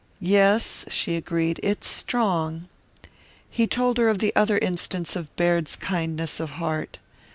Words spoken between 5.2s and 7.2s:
Baird's kindness of heart.